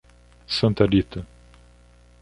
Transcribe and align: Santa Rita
Santa 0.47 0.87
Rita 0.89 1.21